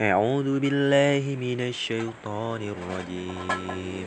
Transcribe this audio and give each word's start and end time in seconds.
أعوذ 0.00 0.60
بالله 0.60 1.36
من 1.40 1.60
الشيطان 1.60 2.62
الرجيم. 2.62 4.06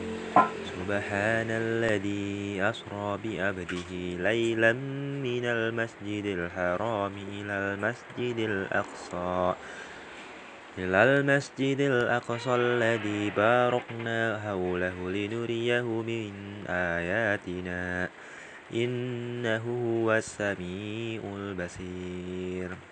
سبحان 0.64 1.50
الذي 1.50 2.62
أسرى 2.62 3.18
بعبده 3.24 3.92
ليلا 4.16 4.72
من 5.20 5.44
المسجد 5.44 6.24
الحرام 6.24 7.12
إلى 7.12 7.52
المسجد 7.52 8.38
الأقصى. 8.38 9.54
إلى 10.78 11.04
المسجد 11.04 11.80
الأقصى 11.80 12.54
الذي 12.54 13.30
باركنا 13.36 14.40
حوله 14.44 14.96
لنريه 15.10 15.84
من 15.84 16.32
آياتنا. 16.68 18.08
إنه 18.74 19.64
هو 19.68 20.12
السميع 20.12 21.20
البصير. 21.36 22.91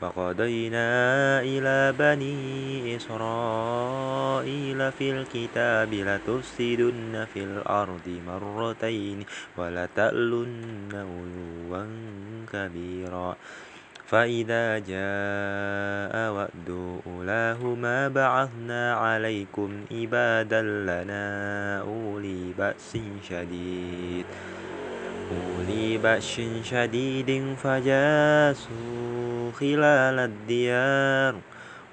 وقضينا 0.00 0.88
إلى 1.40 1.92
بني 1.98 2.96
إسرائيل 2.96 4.92
في 4.92 5.10
الكتاب 5.10 5.94
لتفسدن 5.94 7.26
في 7.34 7.44
الأرض 7.44 8.20
مرتين 8.26 9.24
ولتألن 9.56 10.88
علوا 10.92 11.86
كبيرا. 12.52 13.36
فإذا 14.06 14.78
جاء 14.78 16.32
وعد 16.32 17.00
أولاهما 17.06 18.08
بعثنا 18.08 18.94
عليكم 18.94 19.70
عبادا 19.92 20.62
لنا 20.62 21.24
أولي 21.80 22.52
بأس 22.58 22.98
شديد. 23.28 24.26
أولي 25.30 25.98
بأس 25.98 26.40
شديد 26.64 27.54
فجاسوا 27.62 29.39
خلال 29.52 30.18
الديار 30.18 31.34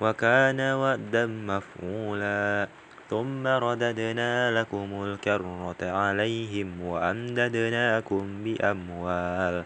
وكان 0.02 0.60
وعدا 0.62 1.26
مفعولا 1.26 2.68
ثم 3.10 3.48
رددنا 3.48 4.62
لكم 4.62 4.90
الكرة 5.04 5.82
عليهم 5.82 6.82
وأمددناكم 6.82 8.24
بأموال 8.44 9.64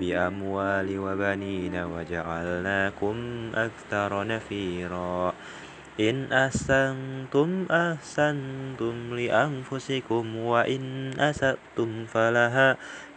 بأموال 0.00 0.88
وبنين 0.98 1.74
وجعلناكم 1.84 3.16
أكثر 3.54 4.26
نفيرا. 4.26 5.32
إن 6.00 6.32
أحسنتم 6.32 7.66
أحسنتم 7.70 8.94
لأنفسكم 9.14 10.36
وإن 10.36 11.12
أسأتم 11.18 12.06
فلها 12.06 12.76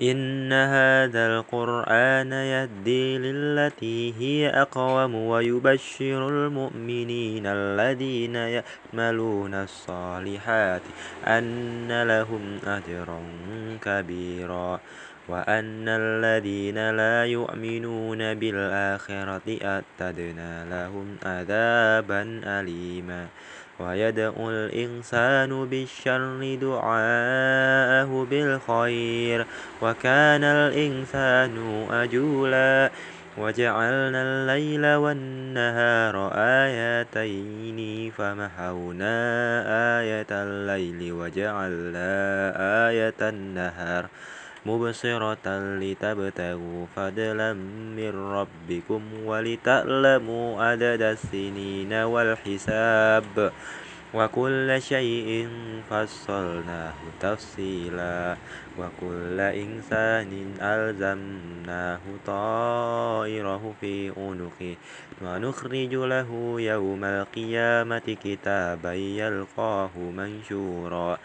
إن 0.00 0.52
هذا 0.52 1.26
القرآن 1.26 2.32
يهدي 2.32 3.18
للتي 3.18 4.14
هي 4.18 4.48
أقوم 4.48 5.14
ويبشر 5.14 6.28
المؤمنين 6.28 7.46
الذين 7.46 8.34
يعملون 8.34 9.54
الصالحات 9.54 10.82
أن 11.26 12.02
لهم 12.02 12.58
أجرا 12.66 13.20
كبيرا. 13.84 14.80
وأن 15.28 15.88
الذين 15.88 16.90
لا 16.90 17.24
يؤمنون 17.24 18.34
بالآخرة 18.34 19.58
أعتدنا 19.64 20.64
لهم 20.70 21.16
عذابا 21.26 22.40
أليما. 22.44 23.26
ويدعو 23.80 24.50
الإنسان 24.50 25.66
بالشر 25.66 26.58
دعاءه 26.60 28.26
بالخير. 28.30 29.46
وكان 29.82 30.44
الإنسان 30.44 31.86
أجولا. 31.90 32.90
وجعلنا 33.38 34.22
الليل 34.22 34.86
والنهار 34.86 36.30
آيتين 36.34 38.10
فمحونا 38.10 39.14
آية 40.00 40.26
الليل 40.30 41.12
وجعلنا 41.12 42.12
آية 42.88 43.20
النهار 43.20 44.06
مبصرة 44.66 45.46
لتبتغوا 45.80 46.86
فضلا 46.96 47.52
من 47.96 48.12
ربكم 48.14 49.02
ولتعلموا 49.24 50.62
عدد 50.62 51.02
السنين 51.02 51.92
والحساب 51.92 53.52
وكل 54.14 54.82
شيء 54.82 55.48
فصلناه 55.90 56.94
تفصيلا 57.20 58.36
وكل 58.78 59.40
إنسان 59.40 60.54
ألزمناه 60.60 62.00
طائره 62.26 63.74
في 63.80 64.12
عنقه 64.16 64.76
ونخرج 65.22 65.94
له 65.94 66.54
يوم 66.60 67.04
القيامة 67.04 68.16
كتابا 68.24 68.92
يلقاه 68.92 69.90
منشورا 69.96 71.18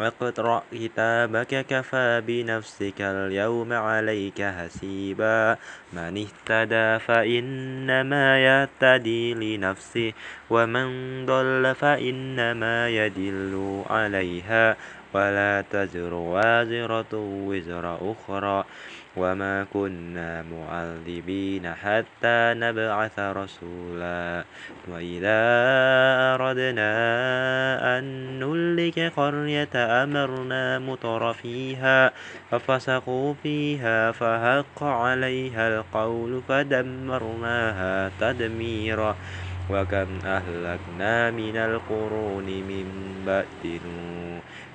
اقرأ 0.00 0.62
كتابك 0.72 1.66
كفى 1.66 2.22
بنفسك 2.26 3.00
اليوم 3.00 3.72
عليك 3.72 4.42
حسيبا. 4.42 5.56
من 5.92 6.26
اهتدى 6.26 6.98
فإنما 6.98 8.26
يهتدي 8.44 9.34
لنفسه 9.34 10.12
ومن 10.50 10.86
ضل 11.26 11.74
فإنما 11.74 12.88
يدل 12.88 13.82
عليها. 13.90 14.76
ولا 15.14 15.64
تزر 15.70 16.14
وازرة 16.14 17.14
وزر 17.14 18.12
أخرى. 18.12 18.64
وما 19.16 19.66
كنا 19.72 20.42
معذبين 20.42 21.74
حتى 21.74 22.54
نبعث 22.58 23.18
رسولا 23.18 24.44
وإذا 24.88 25.40
أردنا 26.34 26.92
أن 27.98 28.04
نلك 28.40 29.12
قرية 29.16 29.74
أمرنا 29.74 30.78
مطر 30.78 31.32
فيها 31.32 32.12
ففسقوا 32.50 33.34
فيها 33.42 34.12
فحق 34.12 34.82
عليها 34.82 35.68
القول 35.68 36.42
فدمرناها 36.48 38.10
تدميرا 38.20 39.16
وكم 39.70 40.08
أهلكنا 40.24 41.30
من 41.30 41.56
القرون 41.56 42.44
من 42.44 42.86
بعد 43.26 43.80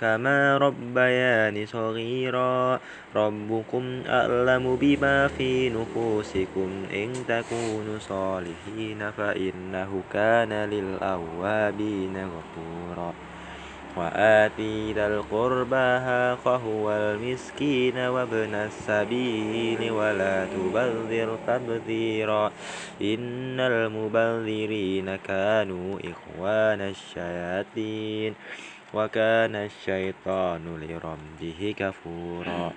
كما 0.00 0.58
ربياني 0.58 1.66
صغيرا. 1.66 2.80
ربكم 3.16 4.02
أعلم 4.08 4.76
بما 4.76 5.28
في 5.28 5.70
نفوسكم. 5.70 6.70
إن 6.94 7.12
تكونوا 7.28 7.98
صالحين 7.98 9.10
فإنه 9.10 10.02
كان 10.12 10.52
للأوابين 10.52 12.16
غفورا. 12.16 13.12
وآتي 13.96 14.92
ذا 14.92 15.06
القربى 15.06 16.00
حقه 16.00 16.66
والمسكين 16.66 17.98
وابن 17.98 18.54
السبيل 18.54 19.90
ولا 19.90 20.46
تبذر 20.46 21.38
تبذيرا. 21.46 22.52
إن 23.02 23.60
المبذرين 23.60 25.16
كانوا 25.16 25.98
إخوان 25.98 26.80
الشياطين. 26.80 28.34
وكان 28.92 29.54
الشيطان 29.54 30.76
لربه 30.76 31.74
كفورا. 31.78 32.72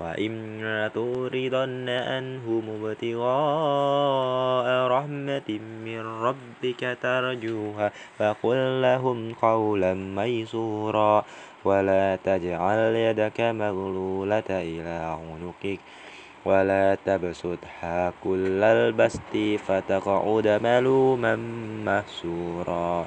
وإما 0.00 0.88
تورضن 0.88 1.88
أنهم 1.88 2.84
ابتغاء 2.84 4.66
رحمة 4.88 5.58
من 5.84 6.00
ربك 6.00 6.98
ترجوها 7.02 7.92
فقل 8.18 8.82
لهم 8.82 9.34
قولا 9.34 9.94
ميسورا. 9.94 11.24
ولا 11.64 12.16
تجعل 12.16 12.78
يدك 12.78 13.40
مغلولة 13.40 14.44
إلى 14.50 15.16
عنقك. 15.18 15.80
ولا 16.44 16.94
تبسطها 16.94 18.10
كل 18.20 18.62
البسط 18.62 19.36
فتقعد 19.58 20.48
ملوما 20.48 21.36
محسورا. 21.86 23.06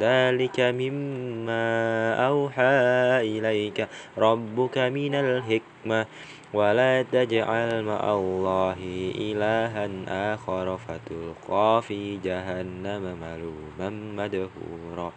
ذلك 0.00 0.60
مما 0.60 2.14
أوحى 2.26 2.62
إليك. 3.20 3.88
ربك 4.18 4.78
من 4.78 5.14
الحكمة. 5.14 6.06
ولا 6.54 7.02
تجعل 7.02 7.84
مع 7.84 8.14
الله 8.14 8.76
إلها 9.14 9.88
آخر 10.34 10.76
فتلقى 10.76 11.82
في 11.82 12.16
جهنم 12.16 13.18
ملوما 13.20 13.90
مدحورا. 13.90 15.12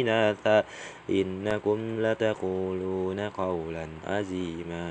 إناثا؟ 0.00 0.64
إنكم 1.10 1.78
لتقولون 2.00 3.20
قولا 3.20 3.86
عزيما. 4.06 4.90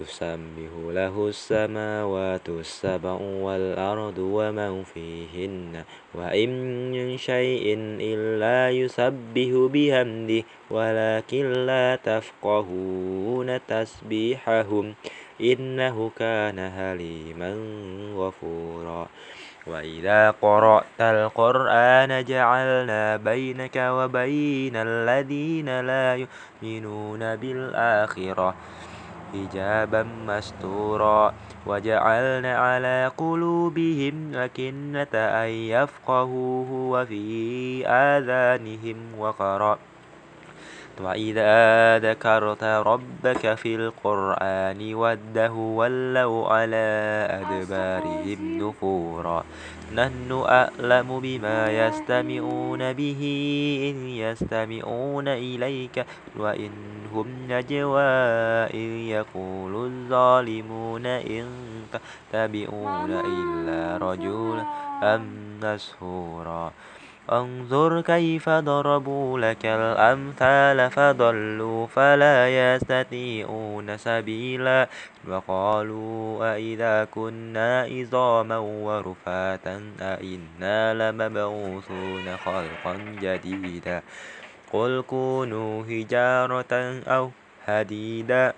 تسبح 0.00 0.72
له 0.96 1.28
السماوات 1.28 2.48
السبع 2.48 3.12
والأرض 3.20 4.18
ومن 4.18 4.82
فيهن 4.84 5.84
وإن 6.14 6.50
من 6.92 7.18
شيء 7.18 7.76
إلا 8.00 8.70
يسبح 8.70 9.50
بحمده 9.72 10.42
ولكن 10.70 11.52
لا 11.52 11.96
تفقهون 11.96 13.48
تسبيحهم 13.68 14.94
إنه 15.40 16.10
كان 16.16 16.58
حليما 16.70 17.52
غفورا. 18.16 19.08
وإذا 19.66 20.30
قرأت 20.30 21.00
القرآن 21.00 22.24
جعلنا 22.24 23.16
بينك 23.16 23.76
وبين 23.76 24.76
الذين 24.76 25.80
لا 25.80 26.16
يؤمنون 26.16 27.36
بالآخرة. 27.36 28.54
حجابا 29.32 30.02
مستورا. 30.02 31.34
وجعلنا 31.66 32.58
على 32.58 33.10
قلوبهم 33.18 34.34
أكنة 34.34 35.14
أن 35.14 35.48
يفقهوه 35.48 36.70
وفي 36.72 37.86
آذانهم 37.86 38.96
وقرا. 39.18 39.78
وإذا 41.00 41.98
ذكرت 41.98 42.64
ربك 42.64 43.54
في 43.54 43.74
القرآن 43.74 44.94
وده 44.94 45.52
ولوا 45.52 46.48
على 46.48 46.86
أدبارهم 47.30 48.40
نفورا. 48.58 49.44
نحن 49.94 50.44
أعلم 50.46 51.20
بما 51.20 51.70
يستمعون 51.70 52.92
به 52.92 53.20
إن 53.90 54.08
يستمعون 54.08 55.28
إليك 55.28 56.06
وإن 56.36 56.70
هم 57.14 57.26
نجوى 57.48 58.02
إذ 58.70 58.92
يقول 59.10 59.74
الظالمون 59.86 61.06
إن 61.06 61.46
تتبعون 61.92 63.10
إلا 63.10 63.96
رجلا 63.96 64.64
أم 65.02 65.22
مسحورا 65.62 66.72
انظر 67.30 68.00
كيف 68.00 68.48
ضربوا 68.48 69.38
لك 69.38 69.66
الأمثال 69.66 70.90
فضلوا 70.90 71.86
فلا 71.86 72.38
يستطيعون 72.48 73.96
سبيلا 73.96 74.88
وقالوا 75.28 76.54
أئذا 76.54 77.04
كنا 77.04 77.82
عظاما 77.82 78.58
ورفاتا 78.58 79.82
أئنا 80.00 80.94
لمبعوثون 80.94 82.36
خلقا 82.36 82.94
جديدا 83.22 84.02
قل 84.72 85.04
كونوا 85.06 85.84
حجارة 85.84 87.02
أو 87.06 87.30
حديدا 87.66 88.52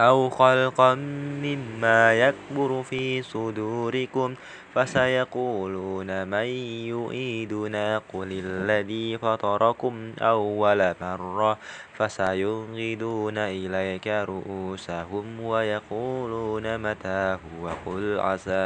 أو 0.00 0.30
خلقا 0.30 0.94
مما 1.42 2.14
يكبر 2.14 2.82
في 2.82 3.22
صدوركم 3.22 4.34
فسيقولون 4.76 6.28
من 6.28 6.48
يعيدنا 6.92 8.02
قل 8.12 8.28
الذي 8.44 9.18
فطركم 9.18 10.12
أول 10.20 10.94
مرة 11.00 11.58
فسينغدون 11.96 13.38
إليك 13.38 14.06
رؤوسهم 14.06 15.40
ويقولون 15.40 16.78
متى 16.78 17.38
هو 17.44 17.68
قل 17.86 18.20
عسى 18.20 18.64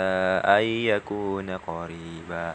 أن 0.59 0.63
يكون 0.63 1.51
قريبا 1.51 2.55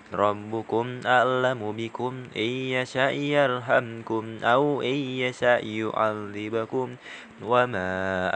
ربكم 0.13 0.99
أعلم 1.05 1.71
بكم 1.71 2.13
إن 2.37 2.51
يشاء 2.75 3.13
يرحمكم 3.13 4.23
أو 4.43 4.81
إن 4.81 4.97
يشاء 5.23 5.65
يعذبكم 5.65 6.95
وما 7.41 7.89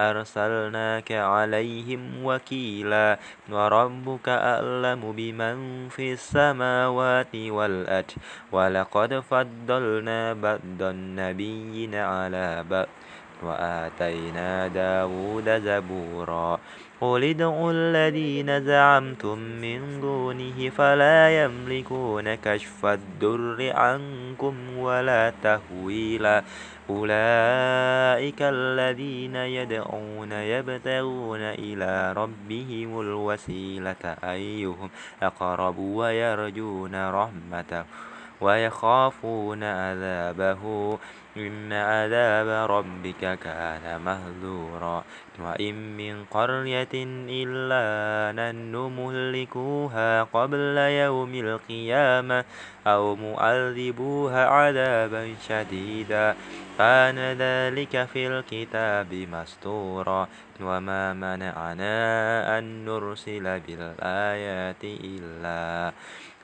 أرسلناك 0.09 1.11
عليهم 1.11 2.01
وكيلا 2.25 3.19
وربك 3.51 4.29
أعلم 4.29 5.01
بمن 5.11 5.89
في 5.89 6.13
السماوات 6.13 7.35
والأرض 7.35 8.11
ولقد 8.51 9.19
فضلنا 9.19 10.33
بعض 10.33 10.81
النبيين 10.81 11.95
على 11.95 12.65
بعض 12.69 12.87
وآتينا 13.43 14.67
داود 14.67 15.47
زبورا 15.49 16.59
قل 17.01 17.23
ادعوا 17.23 17.71
الذين 17.71 18.63
زعمتم 18.63 19.39
من 19.39 20.01
دونه 20.01 20.69
فلا 20.69 21.43
يملكون 21.43 22.35
كشف 22.35 22.85
الدر 22.85 23.71
عنكم 23.75 24.77
ولا 24.77 25.33
تهويلا 25.43 26.43
أولئك 26.89 28.41
الذين 28.41 29.35
يدعون 29.35 30.31
يبتغون 30.31 31.41
إلى 31.41 32.13
ربهم 32.13 33.01
الوسيلة 33.01 34.03
أيهم 34.23 34.89
أقرب 35.23 35.77
ويرجون 35.77 37.09
رحمته 37.09 37.83
ويخافون 38.41 39.63
عذابه 39.63 40.97
إن 41.37 41.73
عذاب 41.73 42.69
ربك 42.71 43.39
كان 43.39 44.01
مهذورا 44.01 45.03
وإن 45.39 45.97
من 45.97 46.25
قرية 46.31 46.95
إلا 47.29 47.85
نحن 48.31 48.75
مهلكوها 48.75 50.23
قبل 50.23 50.77
يوم 50.77 51.35
القيامة 51.35 52.45
أو 52.87 53.15
معذبوها 53.15 54.45
عذابا 54.45 55.35
شديدا 55.47 56.35
كان 56.77 57.19
ذلك 57.19 58.07
في 58.13 58.27
الكتاب 58.27 59.13
مستورا 59.13 60.27
وما 60.61 61.13
منعنا 61.13 61.97
أن 62.57 62.85
نرسل 62.85 63.59
بالآيات 63.59 64.83
إلا 64.83 65.91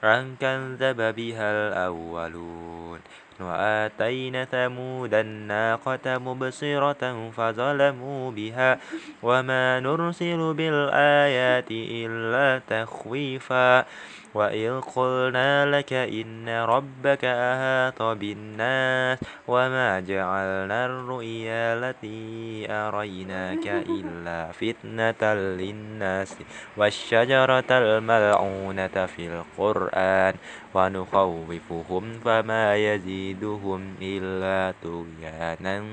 أن 0.03 0.35
كذب 0.39 1.15
بها 1.15 1.51
الأولون 1.51 2.99
وآتينا 3.41 4.45
ثمود 4.45 5.13
الناقة 5.13 6.17
مبصرة 6.17 7.29
فظلموا 7.29 8.31
بها 8.31 8.79
وما 9.23 9.79
نرسل 9.79 10.53
بالآيات 10.53 11.71
إلا 11.71 12.61
تخويفا 12.69 13.85
وإذ 14.33 14.79
قلنا 14.81 15.65
لك 15.65 15.93
إن 15.93 16.49
ربك 16.49 17.23
أهات 17.25 18.01
بالناس 18.01 19.19
وما 19.47 19.99
جعلنا 19.99 20.85
الرؤيا 20.85 21.73
التي 21.73 22.65
أريناك 22.71 23.67
إلا 23.67 24.51
فتنة 24.51 25.33
للناس 25.33 26.35
والشجرة 26.77 27.71
الملعونة 27.71 29.05
في 29.05 29.27
القرآن 29.27 30.33
ونخوفهم 30.73 32.03
فما 32.25 32.75
يزيدهم 32.75 33.95
إلا 34.01 34.73
طغيانا 34.83 35.83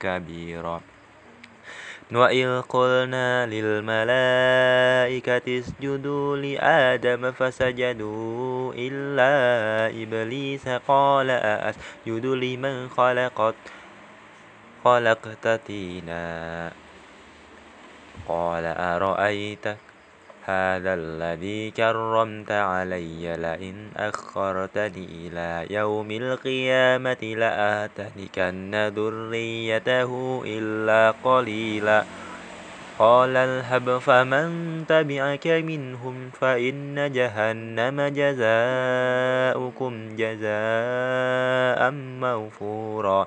كبيرا 0.00 0.80
وإذ 2.14 2.60
قلنا 2.60 3.46
للملائكة 3.46 5.58
اسجدوا 5.58 6.36
لآدم 6.36 7.32
فسجدوا 7.32 8.72
إلا 8.76 9.32
إبليس 10.02 10.68
قال 10.68 11.30
أسجد 11.30 12.26
لمن 12.26 12.88
خلقت 12.88 13.54
خلقت 14.84 15.48
تينا 15.66 16.72
قال 18.28 18.64
أرأيتك 18.64 19.91
هذا 20.44 20.94
الذي 20.94 21.70
كرمت 21.70 22.50
علي 22.50 23.36
لئن 23.36 23.88
أخرتني 23.96 25.06
إلى 25.26 25.66
يوم 25.70 26.10
القيامة 26.10 27.22
لآتنكن 27.22 28.88
ذريته 28.96 30.42
إلا 30.46 31.14
قليلا. 31.24 32.04
قال 32.98 33.36
اذهب 33.36 33.98
فمن 33.98 34.48
تبعك 34.88 35.46
منهم 35.46 36.30
فإن 36.40 37.12
جهنم 37.12 38.00
جزاؤكم 38.18 39.92
جزاء 40.16 41.90
موفورا. 42.20 43.26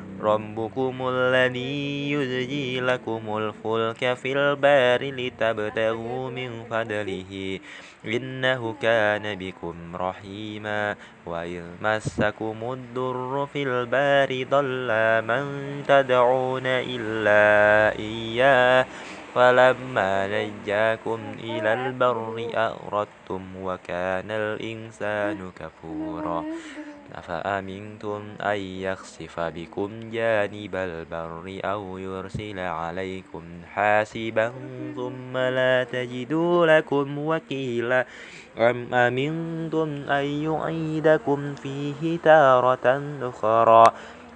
ربكم 0.21 0.95
الذي 1.09 2.11
يزجي 2.11 2.79
لكم 2.79 3.37
الفلك 3.37 4.13
في 4.13 4.33
البار 4.33 5.01
لتبتغوا 5.03 6.29
من 6.29 6.63
فضله 6.69 7.59
إنه 8.05 8.75
كان 8.81 9.35
بكم 9.35 9.75
رحيما 9.95 10.95
وإذ 11.25 11.63
مسكم 11.81 12.57
الضر 12.73 13.47
في 13.53 13.63
البار 13.63 14.29
ضل 14.43 14.89
من 15.27 15.43
تدعون 15.87 16.65
إلا 16.65 17.43
إياه 17.99 18.85
فلما 19.35 20.27
نجاكم 20.27 21.19
إلى 21.43 21.73
البر 21.73 22.49
أغرتم 22.55 23.41
وكان 23.63 24.31
الإنسان 24.31 25.51
كفورا 25.59 26.43
أفأمنتم 27.15 28.21
أن 28.41 28.57
يخسف 28.57 29.39
بكم 29.39 30.09
جانب 30.09 30.75
البر 30.75 31.59
أو 31.65 31.97
يرسل 31.97 32.59
عليكم 32.59 33.43
حاسبا 33.73 34.51
ثم 34.95 35.37
لا 35.37 35.83
تجدوا 35.83 36.77
لكم 36.77 37.17
وكيلا؟ 37.17 38.05
أم 38.57 38.93
أمنتم 38.93 39.89
أن 40.11 40.25
يعيدكم 40.25 41.55
فيه 41.55 42.17
تارة 42.23 43.03
أخرى 43.21 43.83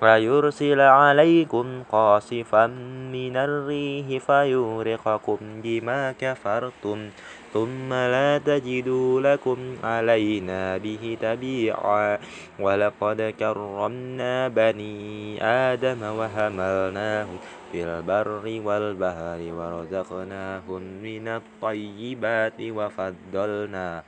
ويرسل 0.02 0.80
عليكم 0.82 1.84
قاصفا 1.92 2.68
من 3.12 3.38
الريح 3.38 4.26
فيورقكم 4.26 5.38
بما 5.64 6.12
كفرتم؟ 6.12 7.10
ثم 7.56 7.88
لا 7.88 8.38
تجدوا 8.38 9.22
لكم 9.22 9.58
علينا 9.84 10.78
به 10.78 11.18
تبيعا. 11.22 12.20
ولقد 12.60 13.34
كرمنا 13.40 14.48
بني 14.48 15.40
آدم 15.72 16.02
وهملناهم 16.04 17.38
في 17.72 17.80
البر 17.84 18.44
والبحر 18.68 19.40
ورزقناهم 19.58 20.82
من 21.04 21.26
الطيبات 21.28 22.60
وفضلنا 22.60 24.04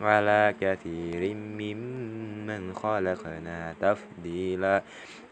على 0.00 0.54
كثير 0.60 1.22
ممن 1.34 2.62
خلقنا 2.74 3.74
تفضيلا. 3.80 4.82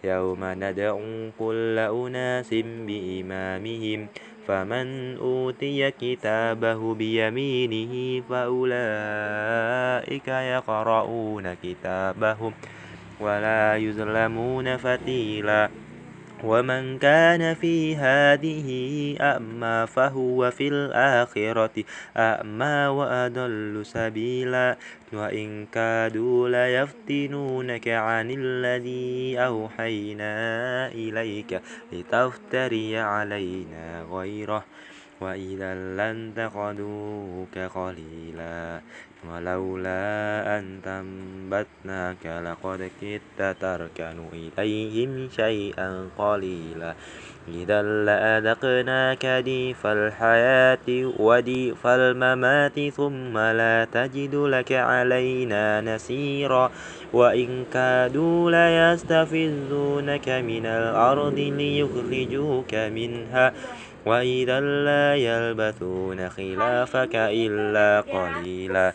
يوم 0.04 0.40
ندعو 0.40 1.36
كل 1.38 1.76
أناس 1.78 2.50
بإمامهم 2.88 4.00
فمن 4.48 5.16
أوتي 5.16 5.90
كتابه 5.90 6.94
بيمينه 6.94 8.22
فأولئك 8.28 8.68
يقرؤون 10.28 11.54
كتابهم 11.54 12.52
ولا 13.20 13.76
يظلمون 13.76 14.76
فتيلا. 14.76 15.68
ومن 16.44 16.98
كان 16.98 17.54
في 17.54 17.96
هذه 17.96 18.68
أعمى 19.20 19.86
فهو 19.86 20.50
في 20.50 20.68
الآخرة 20.68 21.84
أعمى 22.16 22.86
وأضل 22.86 23.80
سبيلا. 23.86 24.76
وإن 25.12 25.66
كادوا 25.66 26.48
ليفتنونك 26.48 27.88
عن 27.88 28.30
الذي 28.30 29.38
أوحينا 29.38 30.34
إليك 30.88 31.60
لتفتري 31.92 32.98
علينا 32.98 34.02
غيره. 34.12 34.64
وإذا 35.20 35.74
لانتقدوك 35.74 37.58
قليلا. 37.58 38.80
ولولا 39.26 40.58
أن 40.58 40.80
ثبتناك 40.84 42.24
لقد 42.26 42.90
كدت 43.00 43.56
تركن 43.60 44.18
إليهم 44.32 45.28
شيئا 45.28 46.08
قليلا. 46.18 46.94
إذا 47.54 47.82
لأذقناك 47.82 49.26
ديف 49.26 49.86
الحياة 49.86 50.88
وديف 51.18 51.86
الممات 51.86 52.80
ثم 52.80 53.38
لا 53.38 53.86
تجد 53.92 54.34
لك 54.34 54.72
علينا 54.72 55.80
نسيرا 55.80 56.70
وإن 57.12 57.64
كادوا 57.72 58.50
ليستفزونك 58.50 60.28
من 60.28 60.66
الأرض 60.66 61.38
ليخرجوك 61.38 62.74
منها 62.74 63.52
وإذا 64.06 64.60
لا 64.60 65.14
يلبثون 65.14 66.28
خلافك 66.28 67.14
إلا 67.14 68.00
قليلا 68.00 68.92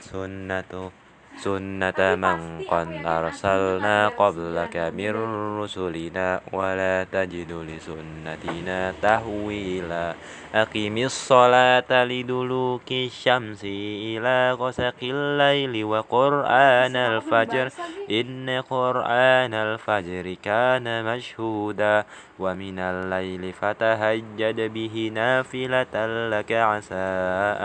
سنة 0.00 0.90
سنة 1.36 2.14
من 2.14 2.62
قد 2.68 3.02
أرسلنا 3.06 4.08
قبلك 4.08 4.76
من 4.76 5.14
رسلنا 5.60 6.40
ولا 6.52 7.06
تجد 7.12 7.52
لسنتنا 7.52 8.94
تهويلا 9.02 10.14
أقم 10.54 10.96
الصلاة 10.98 12.04
لدلوك 12.04 12.92
الشمس 12.92 13.64
إلى 13.64 14.52
غسق 14.52 14.98
الليل 15.02 15.84
وقرآن 15.84 16.96
الفجر 16.96 17.70
إن 18.10 18.62
قرآن 18.70 19.54
الفجر 19.54 20.36
كان 20.42 21.04
مشهودا 21.04 22.04
ومن 22.40 22.78
الليل 22.78 23.52
فتهجد 23.52 24.60
به 24.72 25.10
نافلة 25.14 26.06
لك 26.28 26.52
عسى 26.52 27.08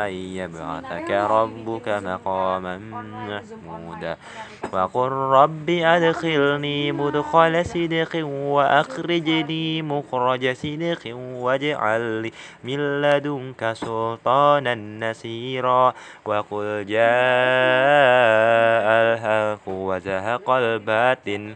أن 0.05 0.11
يبعثك 0.11 1.11
ربك 1.11 1.87
مقاما 1.87 2.77
محمودا 2.77 4.17
وقل 4.73 5.09
رب 5.11 5.69
أدخلني 5.69 6.91
مدخل 6.91 7.65
صدق 7.65 8.25
وأخرجني 8.25 9.81
مخرج 9.81 10.53
صدق 10.53 11.15
واجعل 11.15 12.01
لي 12.01 12.31
من 12.63 13.01
لدنك 13.01 13.73
سلطانا 13.73 14.75
نسيرا 14.75 15.93
وقل 16.25 16.85
جاء 16.85 17.05
الحق 19.01 19.67
وزهق 19.67 20.49
الباطل 20.49 21.55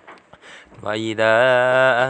وإذا 0.83 1.35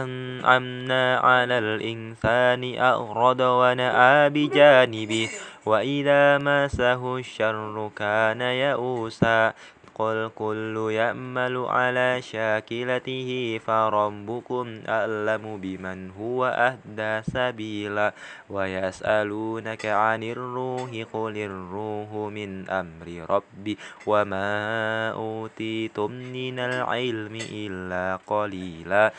أنعمنا 0.02 1.18
على 1.18 1.58
الإنسان 1.58 2.78
أغرد 2.78 3.42
ونأى 3.42 4.30
بجانبه 4.30 5.28
وإذا 5.66 6.38
مسه 6.38 7.16
الشر 7.16 7.90
كان 7.96 8.40
يئوسا 8.40 9.52
قل 9.94 10.30
كل 10.34 10.88
يأمل 10.90 11.56
على 11.56 12.22
شاكلته 12.22 13.60
فربكم 13.66 14.66
أعلم 14.88 15.44
بمن 15.62 16.10
هو 16.10 16.44
أهدى 16.46 17.22
سبيلا 17.30 18.12
ويسألونك 18.50 19.86
عن 19.86 20.22
الروح 20.22 20.90
قل 21.12 21.36
الروح 21.36 22.10
من 22.32 22.70
أمر 22.70 23.08
ربي 23.30 23.78
وما 24.06 24.48
أوتيتم 25.10 26.10
من 26.12 26.58
العلم 26.58 27.38
إلا 27.52 28.18
قليلا 28.26 29.12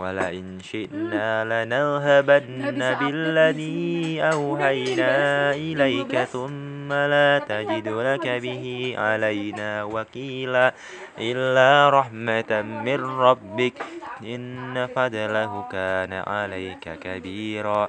ولئن 0.00 0.58
شئنا 0.62 1.44
لنذهبن 1.44 2.94
بالذي 3.00 4.22
أوهينا 4.22 5.52
إليك 5.54 6.16
ثم 6.16 6.92
لا 6.92 7.38
تجد 7.48 7.88
لك 7.88 8.28
به 8.28 8.94
علينا 8.98 9.84
وكيلا 9.84 10.74
إلا 11.18 11.90
رحمة 11.90 12.62
من 12.62 13.00
ربك. 13.04 13.82
إن 14.22 14.86
فضله 14.86 15.64
كان 15.72 16.12
عليك 16.12 16.84
كبيرا. 17.00 17.88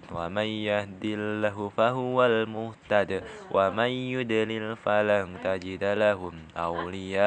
ومن 0.15 0.49
يهد 0.67 1.05
الله 1.05 1.69
فهو 1.77 2.25
المهتد 2.25 3.23
ومن 3.51 3.89
يدلل 3.89 4.75
فلن 4.75 5.27
تجد 5.43 5.83
لهم 5.83 6.33
أولياء 6.57 7.19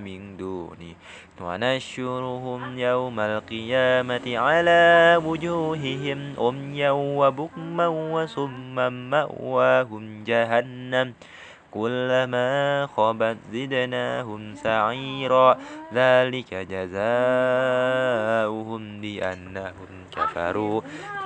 من 0.00 0.36
دوني. 0.36 0.96
ونشرهم 1.42 2.78
يوم 2.78 3.20
القيامة 3.20 4.38
على 4.38 5.18
وجوههم 5.24 6.34
أميا 6.40 6.90
وبكما 6.90 7.86
وصما 7.86 8.88
مأواهم 8.88 10.24
جهنم. 10.24 11.14
كلما 11.74 12.86
خبت 12.86 13.36
زدناهم 13.52 14.54
سعيرا. 14.54 15.58
ذلك 15.94 16.54
جزاؤهم 16.54 17.00
بأنهم 19.00 19.90
كفروا 20.16 20.80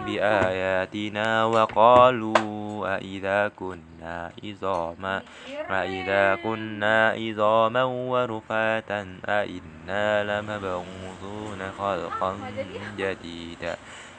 بآياتنا 0.07 1.45
وقالوا 1.45 2.97
أئذا 2.97 3.49
كنا 3.49 4.33
عظاما. 4.45 5.23
أئذا 5.71 6.35
كنا 6.35 7.09
عظاما 7.11 7.85
ورفاتا. 7.85 9.01
أئنا 9.29 10.25
لمبعوثون 10.25 11.61
خلقا 11.79 12.37
جديدا. 12.99 13.77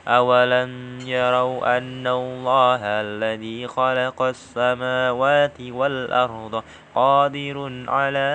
أولم 0.07 0.99
يروا 1.05 1.77
أن 1.77 2.07
الله 2.07 2.79
الذي 2.83 3.67
خلق 3.67 4.21
السماوات 4.21 5.61
والأرض 5.61 6.63
قادر 6.95 7.85
على 7.87 8.29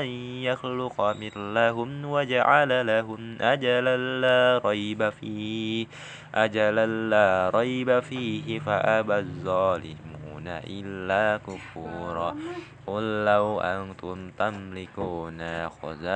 أن 0.00 0.06
يخلق 0.42 1.00
مثلهم 1.00 2.04
وجعل 2.04 2.86
لهم 2.86 3.36
أجلا 3.40 3.96
لا 3.96 4.60
ريب 4.64 5.08
فيه 5.08 5.86
أجلا 6.34 6.86
لا 6.86 7.50
ريب 7.54 8.00
فيه 8.00 8.58
فأبى 8.58 9.18
الظالمون. 9.18 10.11
إلا 10.48 11.40
كفورا. 11.46 12.36
قل 12.86 13.24
لو 13.24 13.60
أنتم 13.60 14.30
تملكون 14.38 15.68
خزائن 15.68 16.08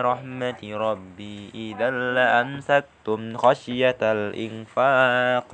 رحمة 0.00 0.62
ربي 0.62 1.50
إذا 1.54 1.90
لأمسكتم 1.90 3.36
خشية 3.36 3.98
الإنفاق 4.02 5.44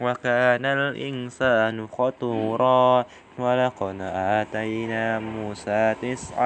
وكان 0.00 0.64
الإنسان 0.64 1.86
خطورا. 1.86 3.04
ولقد 3.38 3.96
آتينا 4.12 5.18
موسى 5.18 5.94
تسع 6.02 6.36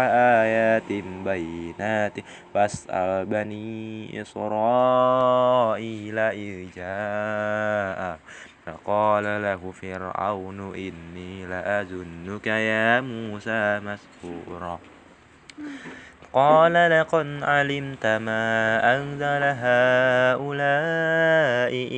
آيات 0.43 0.93
بينات 1.25 2.13
فاسأل 2.55 3.27
بني 3.27 4.23
إسرائيل 4.23 6.19
إذ 6.19 6.71
جاء 6.77 8.19
فقال 8.67 9.25
له 9.25 9.73
فرعون 9.83 10.75
إني 10.75 11.47
لأظنك 11.47 12.47
يا 12.47 13.01
موسى 13.01 13.81
مسحورا. 13.81 14.79
قال 16.33 16.73
لقد 16.73 17.43
علمت 17.43 18.07
ما 18.07 18.45
أنزل 18.97 19.43
هؤلاء 19.65 20.47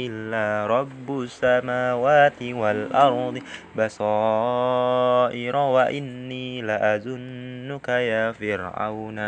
إلا 0.07 0.67
رب 0.67 1.21
السماوات 1.23 2.43
والأرض 2.43 3.43
بصائر 3.77 5.57
وإني 5.57 6.63
لأظنك 6.63 7.89
يا 7.89 8.33
فرعون 8.33 9.19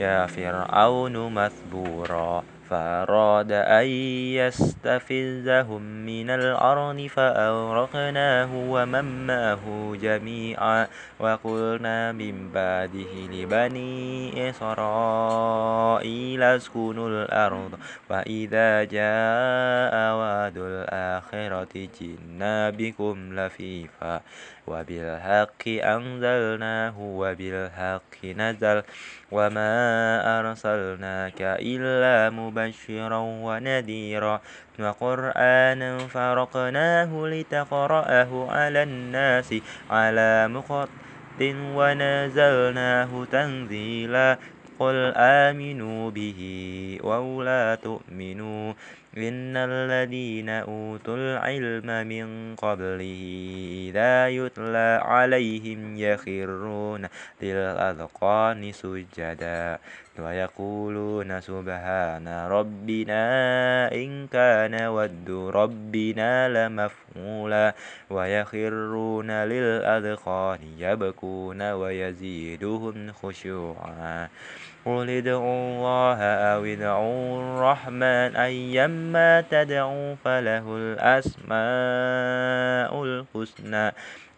يا 0.00 0.26
فرعون 0.26 1.34
مثبورا 1.34 2.44
فأراد 2.70 3.52
أن 3.52 3.86
يستفزهم 4.38 5.82
من 5.82 6.30
الأرض 6.30 7.06
فأغرقناه 7.06 8.50
ومن 8.54 9.26
معه 9.26 9.96
جميعا 10.02 10.86
وقلنا 11.18 12.12
من 12.12 12.50
بعده 12.52 13.12
لبني 13.32 14.50
إسرائيل 14.50 16.42
اسكنوا 16.42 17.08
الأرض 17.08 17.78
وإذا 18.10 18.84
جاء 18.84 19.94
وعد 20.14 20.56
الآخرة 20.56 21.88
جئنا 22.00 22.70
بكم 22.70 23.40
لفيفا 23.40 24.20
وبالحق 24.66 25.68
أنزلناه 25.68 26.94
وبالحق 26.98 28.24
نزل 28.24 28.82
وما 29.32 29.74
أرسلناك 30.40 31.40
إلا 31.40 32.30
مبشرا 32.30 33.18
ونذيرا 33.18 34.40
وقرآنا 34.80 35.98
فرقناه 35.98 37.26
لتقرأه 37.26 38.50
على 38.50 38.82
الناس 38.82 39.54
على 39.90 40.48
مقت 40.48 40.88
ونزلناه 41.76 43.26
تنزيلا 43.32 44.38
قل 44.78 45.12
آمنوا 45.16 46.10
به 46.10 46.40
أو 47.04 47.42
لا 47.42 47.74
تؤمنوا 47.74 48.72
إن 49.18 49.56
الذين 49.56 50.48
أوتوا 50.48 51.16
العلم 51.16 52.06
من 52.06 52.54
قبله 52.56 53.22
إذا 53.90 54.28
يتلى 54.28 55.00
عليهم 55.02 55.98
يخرون 55.98 57.08
للأذقان 57.42 58.72
سجدا 58.72 59.78
ويقولون 60.18 61.40
سبحان 61.40 62.28
ربنا 62.28 63.22
إن 63.94 64.26
كان 64.26 64.86
ود 64.86 65.30
ربنا 65.30 66.48
لمفعولا 66.48 67.74
ويخرون 68.10 69.30
للأذقان 69.30 70.58
يبكون 70.78 71.62
ويزيدهم 71.62 73.12
خشوعا 73.12 74.28
قل 74.86 75.10
ادعوا 75.10 75.54
الله 75.54 76.22
أو 76.24 76.64
ادعوا 76.64 77.38
الرحمن 77.42 78.36
أيما 78.36 79.40
تدعوا 79.50 80.14
فله 80.24 80.64
الأسماء 80.76 81.52
الحسنى 83.04 83.92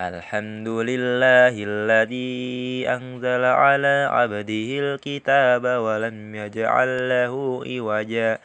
الحمد 0.00 0.68
لله 0.68 1.54
الذي 1.68 2.88
أنزل 2.88 3.44
على 3.44 4.08
عبده 4.10 4.68
الكتاب 4.80 5.64
ولم 5.64 6.34
يجعل 6.34 7.08
له 7.08 7.62
إوجا. 7.78 8.38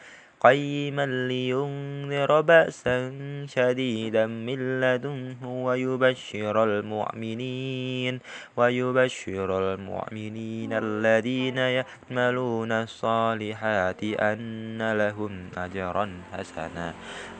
قيما 0.46 1.06
لينذر 1.06 2.40
بأسا 2.40 3.12
شديدا 3.46 4.26
من 4.26 4.80
لدنه 4.80 5.64
ويبشر 5.64 6.64
المؤمنين 6.64 8.20
ويبشر 8.56 9.74
المؤمنين 9.74 10.72
الذين 10.72 11.56
يعملون 11.56 12.72
الصالحات 12.72 14.04
أن 14.04 14.92
لهم 14.92 15.48
أجرا 15.56 16.10
حسنا 16.32 16.94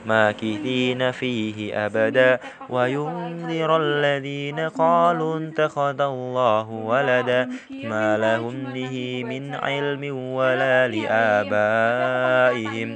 ماكثين 0.07 1.11
فيه 1.11 1.87
أبدا 1.87 2.38
وينذر 2.71 3.77
الذين 3.77 4.61
قالوا 4.61 5.38
اتخذ 5.38 6.01
الله 6.01 6.71
ولدا 6.71 7.49
ما 7.85 8.19
لهم 8.19 8.64
به 8.75 9.25
من 9.25 9.55
علم 9.55 10.16
ولا 10.35 10.88
لآبائهم 10.88 12.95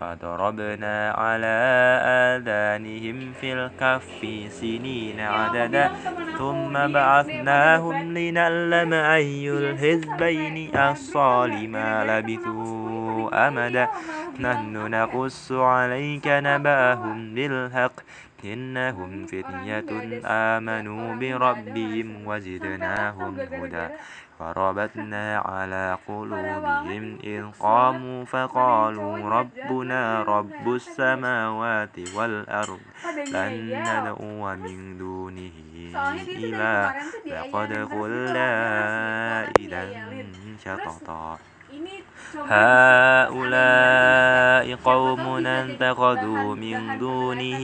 فضربنا 0.00 1.10
على 1.10 1.56
آذانهم 2.04 3.32
في 3.40 3.52
الكهف 3.52 4.26
سنين 4.52 5.20
عددا. 5.20 5.90
ثم 6.38 6.72
بعثناهم 6.72 8.18
لنعلم 8.18 8.92
أي 8.92 9.50
الحزبين 9.50 10.74
أحصى 10.76 11.66
ما 11.66 12.04
لبثوا 12.04 13.48
أمدا. 13.48 13.88
نحن 14.40 14.74
نقص 14.90 15.52
عليك 15.52 16.26
نبأهم 16.26 17.34
بالحق. 17.34 17.92
إنهم 18.44 19.26
فتية 19.26 19.90
آمنوا 20.24 21.14
بربهم 21.14 22.26
وزدناهم 22.26 23.40
هدى. 23.40 23.86
فربتنا 24.38 25.38
على 25.38 25.98
قلوبهم 26.08 27.18
إذ 27.24 27.44
قاموا 27.60 28.24
فقالوا 28.24 29.28
ربنا 29.28 30.22
رب 30.22 30.74
السماوات 30.74 31.96
والأرض 32.14 32.80
لن 33.32 33.52
ندعو 33.82 34.56
من 34.56 34.98
دونه 34.98 35.56
إله 36.28 36.94
لقد 37.26 37.72
قلنا 37.72 38.50
إذا 39.58 39.82
شططا. 40.64 41.38
هؤلاء 42.48 43.58
قوم 44.84 45.46
اتخذوا 45.46 46.54
من 46.54 46.98
دونه 46.98 47.62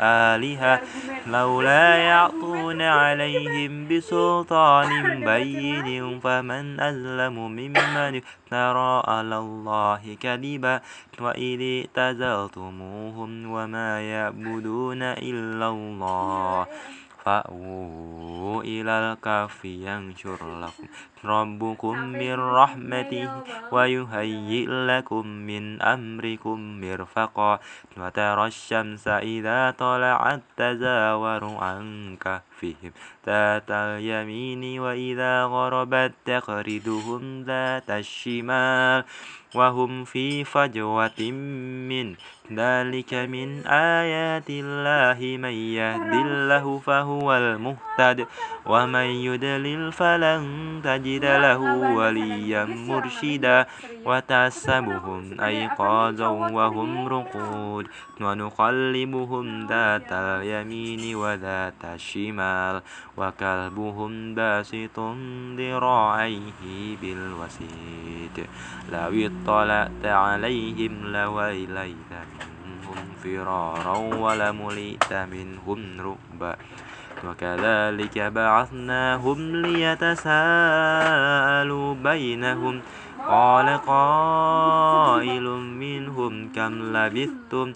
آلهة 0.00 0.80
لولا 1.26 1.96
يعطون 1.96 2.82
عليهم 2.82 3.88
بسلطان 3.88 5.24
بين 5.24 6.20
فمن 6.20 6.80
أظلم 6.80 7.36
ممن 7.38 8.20
افترى 8.22 9.02
على 9.06 9.38
الله 9.38 10.16
كذبا 10.20 10.80
وإذ 11.20 11.84
اعتزلتموهم 11.96 13.50
وما 13.50 14.00
يعبدون 14.00 15.02
إلا 15.02 15.68
الله 15.68 16.66
فأووا 17.28 18.62
إلى 18.62 18.94
الكهف 19.12 19.64
ينشر 19.64 20.40
لكم 20.60 20.86
ربكم 21.24 21.94
من 21.98 22.34
رحمته 22.40 23.28
ويهيئ 23.72 24.66
لكم 24.68 25.26
من 25.26 25.82
أمركم 25.82 26.80
مرفقا 26.80 27.58
وترى 27.96 28.46
الشمس 28.46 29.08
إذا 29.08 29.70
طلعت 29.70 30.42
تزاور 30.56 31.44
عن 31.44 32.16
كهفهم 32.62 32.92
ذات 33.26 33.70
اليمين 33.70 34.80
وإذا 34.80 35.44
غربت 35.44 36.12
تقرضهم 36.24 37.42
ذات 37.42 37.90
الشمال 37.90 39.04
وهم 39.54 40.04
في 40.04 40.44
فجوة 40.44 41.20
من 41.88 42.14
ذلك 42.52 43.14
من 43.14 43.66
آيات 43.66 44.50
الله 44.50 45.36
من 45.36 45.56
يهد 45.78 46.12
الله 46.12 46.78
فهو 46.78 47.36
المهتد 47.36 48.26
ومن 48.66 49.08
يدلل 49.28 49.92
فلن 49.92 50.42
تجد 50.84 51.24
له 51.24 51.60
وليا 51.96 52.64
مرشدا 52.64 53.66
وتحسبهم 54.04 55.40
أيقاظا 55.40 56.28
وهم 56.28 57.08
رقود 57.08 57.86
ونقلبهم 58.20 59.66
ذات 59.66 60.12
اليمين 60.12 61.16
وذات 61.16 61.84
الشمال 61.84 62.47
وكلبهم 63.16 64.34
باسط 64.34 64.98
ذراعيه 65.58 66.62
بالوسيد 67.02 68.46
لو 68.92 69.12
اطلعت 69.28 70.04
عليهم 70.04 71.12
لويليت 71.12 72.12
منهم 72.64 72.98
فرارا 73.24 73.96
ولملئت 73.96 75.12
منهم 75.12 76.00
رؤبا 76.00 76.56
وكذلك 77.24 78.18
بعثناهم 78.18 79.56
ليتساءلوا 79.56 80.68
بينهم. 81.94 82.82
قال 83.28 83.68
قائل 83.86 85.46
منهم 85.84 86.48
كم 86.56 86.96
لبثتم 86.96 87.72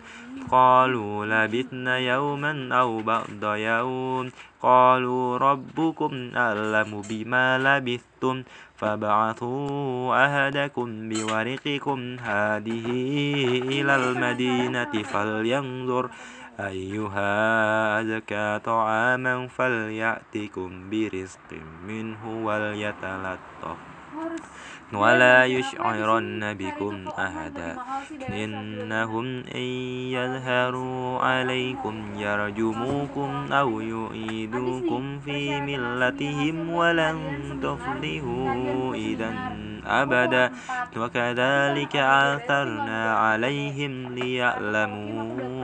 قالوا 0.53 1.27
لبثنا 1.27 1.99
يوما 1.99 2.69
أو 2.81 3.03
بعض 3.03 3.43
يوم. 3.45 4.31
قالوا 4.63 5.39
ربكم 5.39 6.31
أعلم 6.37 7.03
بما 7.09 7.59
لبثتم. 7.59 8.43
فابعثوا 8.83 10.15
أهدكم 10.27 11.09
بورقكم 11.09 12.17
هذه 12.19 12.87
إلى 13.63 13.97
المدينة 13.97 14.93
فلينظر 15.03 16.11
أيها 16.61 17.31
أزكى 18.01 18.61
طعاما 18.65 19.49
فليأتكم 19.49 20.91
برزق 20.91 21.51
منه 21.89 22.23
وليتلطف 22.47 23.92
ولا 24.95 25.45
يشعرن 25.45 26.55
بكم 26.55 27.05
أحدا. 27.19 27.77
إنهم 28.29 29.43
إن 29.55 29.67
يظهروا 30.17 31.19
عليكم 31.19 32.05
يرجموكم 32.17 33.53
أو 33.53 33.81
يعيدوكم 33.81 35.19
في 35.19 35.61
ملتهم 35.61 36.71
ولن 36.71 37.17
تفلحوا 37.63 38.95
إذا 38.95 39.33
أبدا. 39.87 40.53
وكذلك 40.97 41.97
آثرنا 41.97 43.15
عليهم 43.15 44.15
ليعلموا 44.15 45.62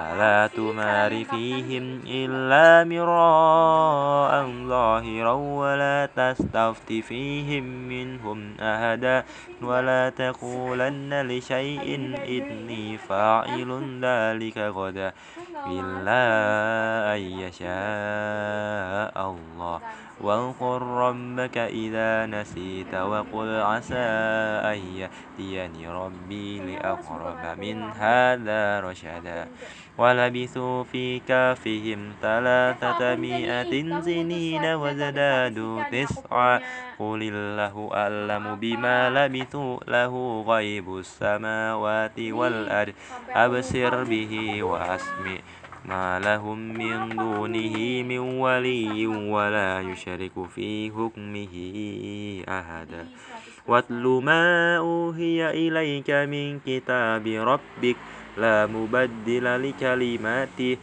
فلا 0.00 0.46
تمار 0.56 1.24
فيهم 1.24 2.00
إلا 2.06 2.84
مراء 2.88 4.32
ظاهرا 4.66 5.32
ولا 5.32 6.08
تستفت 6.16 6.92
فيهم 6.92 7.64
منهم 7.64 8.54
أهدا 8.60 9.24
ولا 9.62 10.10
تقولن 10.10 11.26
لشيء 11.28 12.16
إني 12.28 12.98
فاعل 12.98 14.00
ذلك 14.02 14.58
غدا 14.58 15.12
إلا 15.66 16.22
أن 17.14 17.20
يشاء 17.44 19.16
الله 19.30 19.80
واذكر 20.20 20.82
ربك 20.82 21.58
إذا 21.58 22.26
نسيت 22.26 22.94
وقل 22.94 23.60
عسى 23.60 24.08
أن 24.72 24.78
يهديني 24.96 25.88
ربي 25.88 26.58
لأقرب 26.60 27.58
من 27.58 27.82
هذا 27.82 28.80
رشدا 28.80 29.48
ولبثوا 29.98 30.84
في 30.84 31.18
كافهم 31.18 32.12
ثلاثة 32.22 33.14
مئة 33.16 34.00
سنين 34.00 34.64
وزدادوا 34.64 35.82
تسعا 35.92 36.60
قل 36.98 37.20
الله 37.22 37.90
أعلم 37.94 38.56
بما 38.56 39.10
لبثوا 39.10 39.78
له 39.88 40.44
غيب 40.48 40.98
السماوات 40.98 42.18
والأرض 42.18 42.94
أبصر 43.30 44.04
به 44.04 44.62
وأسمع 44.62 45.38
ما 45.84 46.20
لهم 46.20 46.58
من 46.58 47.08
دونه 47.16 47.76
من 48.02 48.18
ولي 48.18 49.06
ولا 49.06 49.80
يشرك 49.80 50.36
في 50.54 50.90
حكمه 50.90 51.54
أحدا 52.48 53.06
واتل 53.68 54.20
ما 54.24 54.76
أوهي 54.76 55.50
إليك 55.50 56.10
من 56.10 56.60
كتاب 56.66 57.26
ربك 57.26 57.96
لا 58.36 58.66
مبدل 58.66 59.46
لكلماته 59.68 60.76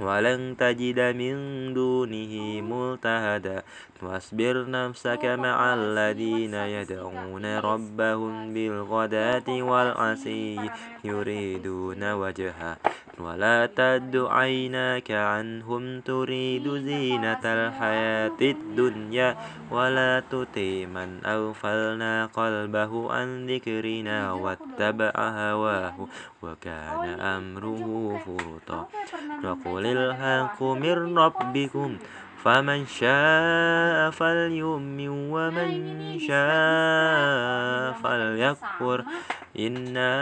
ولن 0.00 0.56
تجد 0.58 1.00
من 1.00 1.34
دونه 1.74 2.32
ملتهدا 2.60 3.62
واصبر 4.02 4.70
نفسك 4.70 5.24
مع 5.24 5.74
الذين 5.74 6.54
يدعون 6.54 7.46
ربهم 7.58 8.54
بالغداة 8.54 9.48
والعشي 9.48 10.56
يريدون 11.04 12.12
وجهه. 12.12 12.76
ولا 13.20 13.66
تد 13.66 14.16
عيناك 14.16 15.10
عنهم 15.10 16.00
تريد 16.00 16.68
زينة 16.68 17.44
الحياة 17.44 18.40
الدنيا 18.40 19.36
ولا 19.70 20.22
تطي 20.30 20.86
من 20.86 21.26
أغفلنا 21.26 22.26
قلبه 22.26 23.12
عن 23.12 23.46
ذكرنا 23.46 24.32
واتبع 24.32 25.12
هواه 25.16 25.96
وكان 26.42 27.04
أمره 27.20 27.86
فرطا 28.26 28.88
وقل 29.44 29.86
الحق 29.86 30.62
من 30.62 31.18
ربكم 31.18 31.96
فمن 32.46 32.86
شاء 32.86 34.10
فليؤمن 34.10 35.08
ومن 35.34 35.70
شاء 36.18 37.92
فليكفر. 38.02 39.04
إنا 39.58 40.12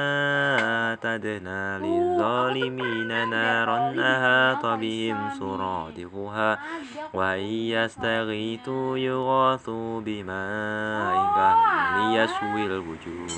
أعتدنا 0.61 1.79
للظالمين 1.79 3.29
نارا 3.29 3.79
أحاط 4.01 4.67
بهم 4.67 5.31
سرادقها 5.39 6.59
وإن 7.15 7.49
يستغيثوا 7.77 8.99
يغاثوا 8.99 10.01
بماء 10.01 11.15
كهل 11.37 12.17
يشوي 12.17 12.67
الوجوه. 12.67 13.37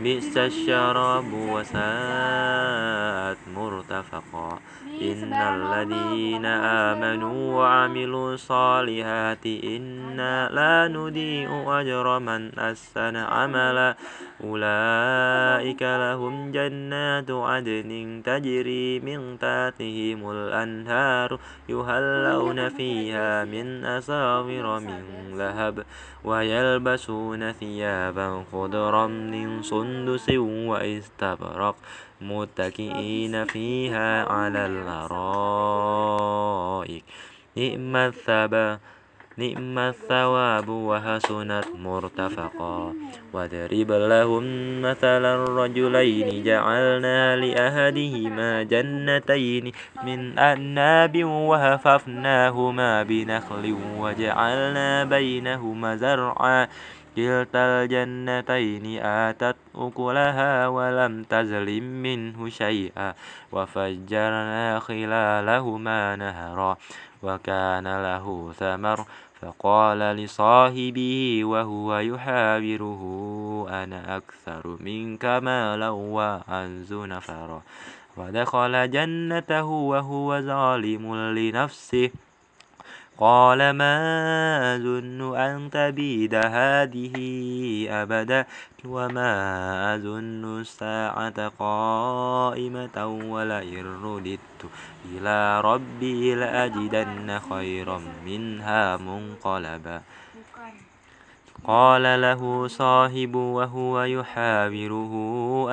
بئس 0.00 0.36
الشراب 0.36 1.32
وساءت 1.32 3.38
مرتفقا. 3.56 4.58
إن 5.02 5.32
الذين 5.32 6.46
آمنوا 6.46 7.54
وعملوا 7.54 8.34
الصالحات 8.34 9.46
إنا 9.46 10.48
لا 10.52 10.88
نضيع 10.88 11.80
أجر 11.80 12.18
من 12.18 12.58
أحسن 12.58 13.16
عملا. 13.16 13.96
أولئك 14.44 15.82
لهم 15.82 16.52
جنات 16.52 17.30
عدن 17.30 18.22
تجري 18.24 19.00
من 19.00 19.38
تحتهم 19.38 20.30
الأنهار 20.30 21.38
يهلون 21.68 22.68
فيها 22.68 23.44
من 23.44 23.84
أساور 23.84 24.80
من 24.80 25.02
ذهب 25.38 25.84
ويلبسون 26.24 27.52
ثيابا 27.52 28.44
خضرا 28.52 29.06
من 29.06 29.62
سندس 29.62 30.28
واستبرق. 30.70 31.76
متكئين 32.24 33.44
فيها 33.44 34.24
على 34.24 34.66
الأرائك. 34.66 35.14
نعم 37.56 37.96
الثواب 37.96 38.78
نعم 39.36 39.78
الثواب 39.78 40.68
وحسنت 40.68 41.64
مرتفقا. 41.74 42.94
واضرب 43.32 43.92
لهم 43.92 44.44
مثلا 44.82 45.34
الرجلين 45.34 46.42
جعلنا 46.42 47.36
لأحدهما 47.36 48.62
جنتين. 48.62 49.72
من 50.04 50.38
أعناب 50.38 51.24
وهففناهما 51.24 53.02
بنخل 53.02 53.76
وجعلنا 53.98 55.04
بينهما 55.04 55.96
زرعا. 55.96 56.68
كلتا 57.16 57.82
الجنتين 57.82 59.02
آتت 59.02 59.56
أكلها 59.74 60.68
ولم 60.68 61.22
تظلم 61.22 61.84
منه 62.02 62.48
شيئا 62.48 63.14
وفجرنا 63.52 64.78
خلالهما 64.80 66.16
نهرا 66.16 66.76
وكان 67.22 68.02
له 68.02 68.52
ثمر 68.52 69.04
فقال 69.40 69.98
لصاحبه 69.98 71.40
وهو 71.44 71.98
يحاوره 71.98 73.02
أنا 73.70 74.16
أكثر 74.16 74.76
منك 74.80 75.24
مالا 75.24 75.88
وأعز 75.88 76.92
نفرا 76.92 77.62
ودخل 78.16 78.90
جنته 78.90 79.64
وهو 79.64 80.40
ظالم 80.40 81.14
لنفسه 81.14 82.10
قال 83.18 83.70
ما 83.70 83.96
أظن 84.76 85.36
أن 85.36 85.70
تبيد 85.70 86.34
هذه 86.34 87.14
أبدا 87.90 88.46
وما 88.84 89.34
أظن 89.94 90.60
الساعة 90.60 91.48
قائمة 91.48 93.06
ولئن 93.06 93.84
رددت 94.04 94.62
إلى 95.12 95.60
ربي 95.60 96.34
لأجدن 96.34 97.40
خيرا 97.50 98.00
منها 98.26 98.96
منقلبا 98.96 100.00
قال 101.64 102.02
له 102.02 102.68
صاحب 102.68 103.34
وهو 103.34 104.02
يحاوره 104.02 105.12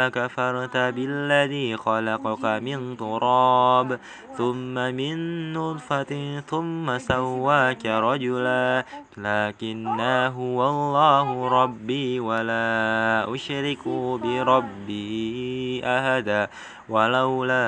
أكفرت 0.07 0.77
بالذي 0.77 1.77
خلقك 1.77 2.45
من 2.45 2.97
تراب 2.97 3.99
ثم 4.37 4.73
من 4.73 5.17
نطفة 5.53 6.39
ثم 6.39 6.97
سواك 6.97 7.85
رجلا 7.85 8.85
لكنا 9.17 10.27
هو 10.27 10.69
الله 10.69 11.47
ربي 11.63 12.19
ولا 12.19 13.35
أشرك 13.35 13.87
بربي 14.23 15.81
أهدا 15.85 16.47
ولولا 16.89 17.65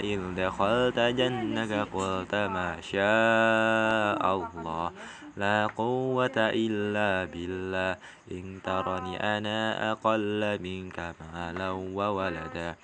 إذ 0.00 0.20
دخلت 0.36 0.98
جنك 0.98 1.88
قلت 1.94 2.34
ما 2.34 2.76
شاء 2.80 4.34
الله. 4.36 4.90
لا 5.36 5.66
قوة 5.76 6.36
إلا 6.36 7.32
بالله. 7.32 7.96
إن 8.32 8.58
ترني 8.64 9.16
أنا 9.16 9.92
أقل 9.92 10.58
منك 10.62 11.14
مالا 11.34 11.70
وولدا. 11.70 12.74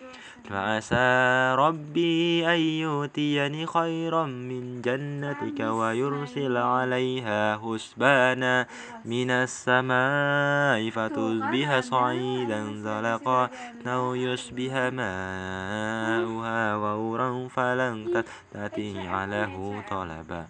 فعسى 0.49 1.55
ربي 1.59 2.47
أن 2.55 2.61
يؤتيني 2.61 3.67
خيرا 3.67 4.27
من 4.27 4.83
جنتك 4.83 5.61
ويرسل 5.61 6.57
عليها 6.57 7.59
حسبانا 7.59 8.67
من 9.05 9.31
السماء 9.31 10.91
فتصبح 10.91 11.81
صعيدا 11.81 12.73
زلقا 12.75 13.51
أو 13.87 14.15
يصبح 14.15 14.73
ماؤها 14.73 16.75
غورا 16.75 17.49
فلن 17.49 18.07
تستطيع 18.15 19.25
له 19.25 19.83
طلبا. 19.91 20.47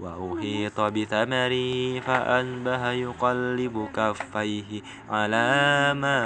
وأحيط 0.00 0.80
بثمره 0.80 2.00
فأنبه 2.00 2.90
يقلب 2.90 3.88
كفيه 3.94 4.82
على 5.10 5.94
ما 5.94 6.18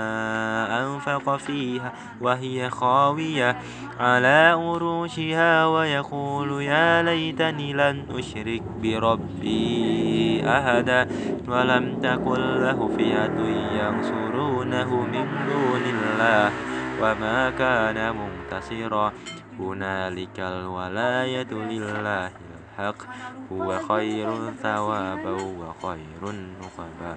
أنفق 0.82 1.36
فيها 1.36 1.92
وهي 2.20 2.70
خاوية 2.70 3.56
على 4.00 4.56
عروشها 4.58 5.66
ويقول 5.66 6.62
يا 6.62 7.02
ليتني 7.02 7.72
لن 7.72 8.04
أشرك 8.10 8.62
بربي 8.82 10.42
أحدا 10.46 11.08
ولم 11.48 12.00
تكن 12.02 12.62
له 12.62 12.90
فئة 12.98 13.38
ينصرونه 13.80 14.96
من 14.96 15.26
دون 15.48 15.82
الله 15.94 16.52
وما 17.02 17.50
كان 17.50 18.16
منتصرا 18.16 19.12
هنالك 19.60 20.40
الولاية 20.40 21.52
لله 21.52 22.49
الحق 22.80 23.02
هو 23.52 23.78
خير 23.78 24.50
ثوابا 24.62 25.32
وخير 25.32 26.22
نقبا 26.60 27.16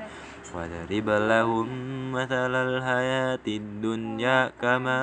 وضرب 0.56 1.10
لهم 1.10 1.68
مثل 2.12 2.56
الحياة 2.56 3.40
الدنيا 3.48 4.52
كما 4.62 5.02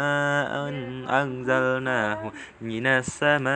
أن 0.69 1.09
أنزلناه 1.09 2.33
من 2.61 2.87
السماء 2.87 3.51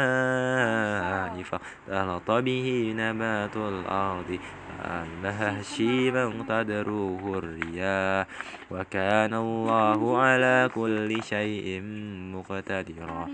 فاختلط 1.42 2.30
به 2.30 2.94
نبات 2.96 3.56
الأرض 3.56 4.38
كأنها 4.82 5.60
هشيما 5.60 6.44
تدروه 6.48 7.38
الرياح. 7.38 8.26
وكان 8.70 9.34
الله 9.34 10.18
على 10.18 10.70
كل 10.74 11.22
شيء 11.22 11.82
مقتدرا. 12.34 13.28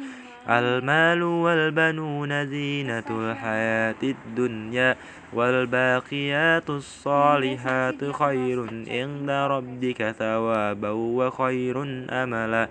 المال 0.49 1.23
والبنون 1.23 2.47
زينة 2.47 3.05
الحياة 3.11 4.03
الدنيا 4.03 4.97
والباقيات 5.33 6.71
الصالحات 6.71 8.05
خير 8.05 8.85
عند 8.89 9.31
ربك 9.31 10.11
ثوابا 10.19 10.91
وخير 10.91 11.83
أملا. 12.11 12.69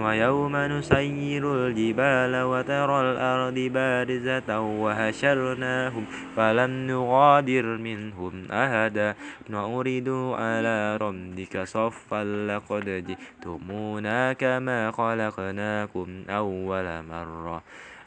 ويوم 0.00 0.56
نسير 0.56 1.54
الجبال 1.54 2.42
وترى 2.42 3.00
الأرض 3.00 3.58
بارزة 3.58 4.60
وهشرناهم 4.60 6.04
فلم 6.36 6.70
نغادر 6.86 7.66
منهم 7.66 8.34
أحدا. 8.52 9.14
نعرض 9.48 10.08
على 10.38 10.96
ربك 10.96 11.62
صفا 11.62 12.24
لقد 12.24 12.86
جئتمونا 13.06 14.32
كما 14.32 14.90
خلقناكم 14.90 16.08
أول 16.30 16.86
مرة. 17.10 17.62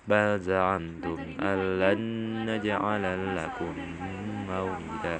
بل 0.07 0.39
زعمتم 0.39 1.17
أن 1.41 1.79
لن 1.79 1.99
نجعل 2.49 3.03
لكم 3.37 3.73
موعدا. 4.49 5.19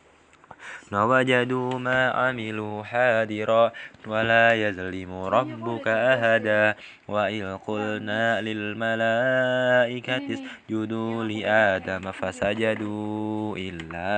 ووجدوا 0.91 1.79
ما 1.79 2.09
عملوا 2.09 2.83
حاضرا 2.83 3.71
ولا 4.07 4.53
يظلم 4.53 5.11
ربك 5.13 5.87
أحدا. 5.87 6.75
وإذ 7.07 7.57
قلنا 7.67 8.41
للملائكة 8.41 10.21
اسجدوا 10.33 11.23
لآدم 11.23 12.11
فسجدوا 12.11 13.57
إلا 13.57 14.11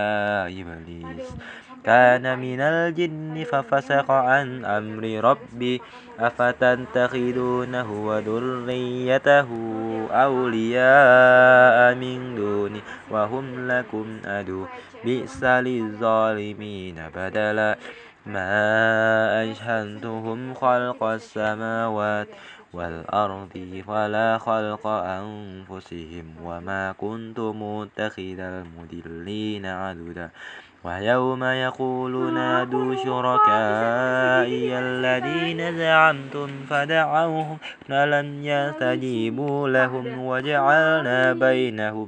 إبليس. 0.47 1.29
كان 1.83 2.39
من 2.39 2.59
الجن 2.61 3.43
ففسق 3.43 4.11
عن 4.11 4.65
أمر 4.65 5.03
ربي 5.03 5.81
أفتتخذونه 6.19 8.05
وذريته 8.05 9.49
أولياء 10.11 11.95
من 11.95 12.35
دوني 12.35 12.81
وهم 13.11 13.67
لكم 13.71 14.05
أدو 14.25 14.65
بئس 15.05 15.43
للظالمين 15.43 16.95
بدلا 17.15 17.77
ما 18.25 19.51
أشهدتهم 19.51 20.53
خلق 20.53 21.03
السماوات 21.03 22.27
والأرض 22.73 23.83
ولا 23.87 24.37
خلق 24.37 24.87
أنفسهم 24.87 26.25
وما 26.43 26.91
كنت 26.91 27.39
متخذ 27.39 28.39
المدلين 28.39 29.65
عددا 29.65 30.29
ويوم 30.83 31.43
يقول 31.43 32.33
نادوا 32.33 32.95
شركائي 32.95 34.79
الذين 34.79 35.77
زعمتم 35.77 36.47
فدعوهم 36.69 37.57
فلم 37.87 38.45
يستجيبوا 38.45 39.69
لهم 39.69 40.25
وجعلنا 40.25 41.33
بينهم 41.33 42.07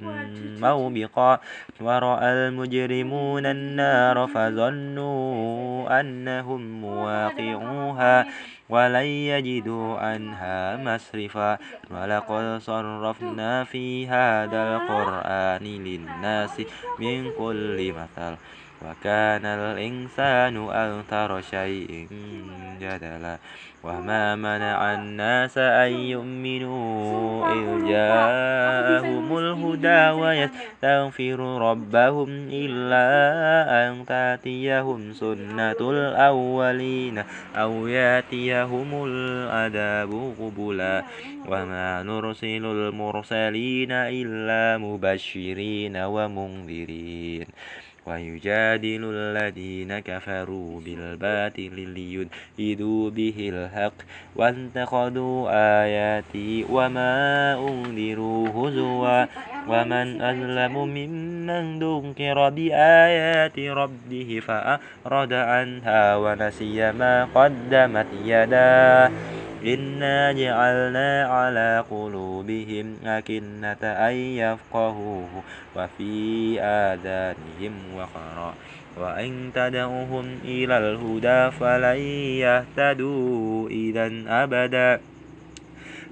موبقا. 0.62 1.40
ورأى 1.82 2.30
المجرمون 2.34 3.46
النار 3.46 4.28
فظنوا 4.28 6.00
أنهم 6.00 6.82
مواقعوها 6.82 8.26
ولن 8.70 9.06
يجدوا 9.06 9.98
عنها 9.98 10.76
مسرفا. 10.76 11.58
ولقد 11.92 12.60
صرفنا 12.62 13.64
في 13.64 14.08
هذا 14.08 14.76
القرآن 14.76 15.64
للناس 15.64 16.62
من 17.00 17.32
كل 17.38 17.94
مثل. 17.94 18.36
وكان 18.86 19.46
الإنسان 19.46 20.70
أكثر 20.70 21.42
شيء 21.42 22.08
جدلا 22.82 23.38
وما 23.86 24.36
منع 24.36 24.94
الناس 24.94 25.58
أن 25.58 25.92
يؤمنوا 25.92 27.48
إذ 27.54 27.88
جاءهم 27.88 29.38
الهدى 29.38 30.10
ويستغفروا 30.22 31.60
ربهم 31.60 32.30
إلا 32.52 33.06
أن 33.88 34.06
تأتيهم 34.06 35.14
سنة 35.14 35.80
الأولين 35.82 37.24
أو 37.56 37.88
يأتيهم 37.88 39.06
العذاب 39.06 40.34
قبلا 40.40 41.04
وما 41.48 42.04
نرسل 42.04 42.66
المرسلين 42.66 43.92
إلا 43.92 44.78
مبشرين 44.78 45.98
ومنذرين 45.98 47.46
ويجادل 48.06 49.02
الذين 49.14 50.00
كفروا 50.00 50.82
بالباطل 50.82 51.76
ليدحدوا 51.90 53.10
به 53.10 53.36
الحق 53.54 53.94
واتخذوا 54.36 55.50
آياتي 55.84 56.66
وما 56.70 57.54
أنذروا 57.68 58.50
هزوا 58.50 59.26
ومن 59.68 60.22
أظلم 60.22 60.74
ممن 60.78 61.80
ذكر 61.80 62.50
بآيات 62.50 63.60
ربه 63.60 64.42
فأعرض 64.48 65.34
عنها 65.34 66.16
ونسي 66.16 66.92
ما 66.92 67.26
قدمت 67.36 68.08
يداه 68.26 69.12
إنا 69.66 70.32
جعلنا 70.32 71.24
على 71.24 71.84
قلوبهم 71.90 72.98
أكنة 73.06 73.84
أن 73.84 74.14
يفقهوه 74.14 75.44
وفي 75.76 76.62
آذانهم 76.62 77.74
وقرا 77.98 78.54
وإن 78.98 79.52
تدعوهم 79.56 80.40
إلى 80.44 80.78
الهدى 80.78 81.52
فلن 81.52 82.00
يهتدوا 82.46 83.70
إذا 83.70 84.12
أبدا 84.28 85.00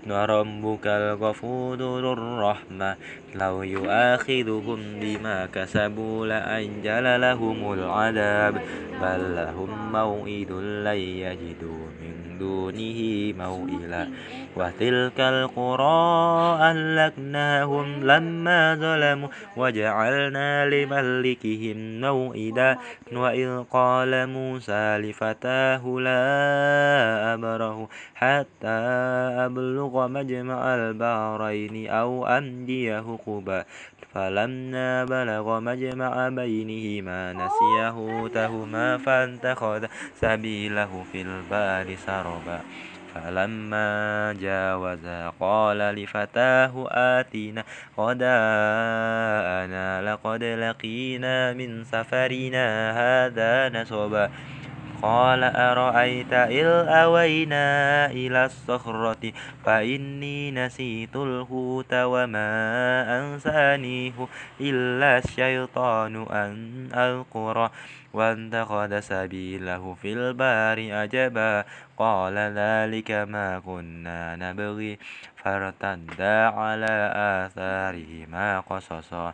وربك 0.09 0.87
الغفور 0.87 1.75
ذو 1.75 2.13
الرحمة 2.13 2.95
لو 3.35 3.63
يؤاخذهم 3.63 4.79
بما 5.01 5.45
كسبوا 5.45 6.27
لأنجل 6.27 7.21
لهم 7.21 7.73
العذاب 7.73 8.55
بل 9.01 9.35
لهم 9.35 9.91
موئد 9.91 10.51
لن 10.51 10.97
من 11.39 11.92
دونه 12.39 12.99
موئلا. 13.37 14.07
وتلك 14.55 15.19
القرى 15.19 16.13
أهلكناهم 16.61 18.03
لما 18.03 18.75
ظلموا 18.75 19.29
وجعلنا 19.57 20.65
لملكهم 20.65 22.01
موئدا. 22.01 22.77
وإذ 23.13 23.63
قال 23.71 24.29
موسى 24.29 24.97
لفتاه 24.97 25.83
لا 25.99 26.23
أبره 27.33 27.89
حتى 28.15 28.79
أبلغ 29.45 30.07
مجمع 30.07 30.75
البحرين 30.75 31.89
أو 31.89 32.27
أمدي 32.27 33.01
حقبا 33.01 33.65
فلما 34.13 35.05
بلغ 35.05 35.59
مجمع 35.59 36.29
بينهما 36.29 37.33
نسي 37.33 37.91
حوتهما 37.91 38.97
فاتخذ 38.97 39.85
سبيله 40.15 41.03
في 41.11 41.21
البار 41.21 41.95
سربا 42.23 42.59
فلما 43.15 44.33
جاوزا 44.41 45.33
قال 45.39 45.77
لفتاه 45.77 46.87
آتنا 46.89 47.63
غداءنا 47.97 49.87
لقد 50.13 50.43
لقينا 50.43 51.53
من 51.53 51.83
سفرنا 51.83 52.91
هذا 52.91 53.81
نصبا 53.81 54.29
قال 55.03 55.43
أرأيت 55.43 56.33
إذ 56.33 56.67
أوينا 56.87 57.65
إلى 58.05 58.45
الصخرة 58.45 59.31
فإني 59.65 60.51
نسيت 60.51 61.15
الحوت 61.15 61.93
وما 61.93 62.49
أنسانيه 63.19 64.27
إلا 64.61 65.17
الشيطان 65.17 66.15
أن 66.31 66.57
أذكره 66.95 67.71
واتخذ 68.13 68.99
سبيله 68.99 69.93
في 70.01 70.13
البار 70.13 70.77
عجبا 70.93 71.65
قال 71.97 72.35
ذلك 72.37 73.11
ما 73.11 73.59
كنا 73.59 74.35
نبغي 74.35 74.99
فارتدا 75.35 76.37
على 76.47 76.95
آثارهما 77.15 78.59
قصصا 78.59 79.33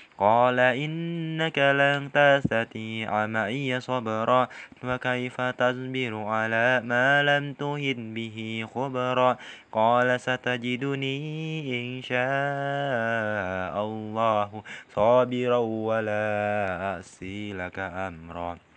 قال 0.21 0.59
إنك 0.59 1.57
لن 1.57 2.09
تستطيع 2.13 3.25
معي 3.25 3.79
صبرا 3.79 4.47
وكيف 4.83 5.41
تصبر 5.41 6.13
على 6.15 6.81
ما 6.85 7.23
لم 7.23 7.53
تهد 7.53 8.13
به 8.13 8.67
خبرا؟ 8.73 9.37
قال 9.71 10.19
ستجدني 10.19 11.17
إن 11.81 12.01
شاء 12.01 13.73
الله 13.85 14.63
صابرا 14.95 15.57
ولا 15.57 16.25
أعصي 16.81 17.53
لك 17.53 17.79
أمرا. 17.79 18.70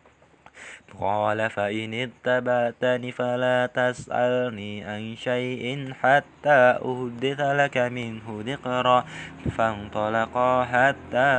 قال 1.01 1.51
فإن 1.51 1.95
اتبعتني 1.95 3.13
فلا 3.13 3.67
تسألني 3.67 4.85
عن 4.85 5.17
شيء 5.17 5.93
حتى 5.93 6.79
أحدث 6.83 7.41
لك 7.41 7.77
منه 7.79 8.43
ذكرا 8.47 9.05
فانطلقا 9.51 10.65
حتى 10.65 11.31